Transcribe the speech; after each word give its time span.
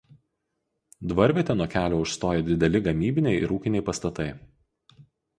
Dvarvietę 1.09 1.55
nuo 1.59 1.67
kelio 1.73 1.99
užstoja 2.05 2.45
dideli 2.47 2.81
gamybiniai 2.87 3.35
ir 3.41 3.53
ūkiniai 3.57 3.83
pastatai. 3.91 4.27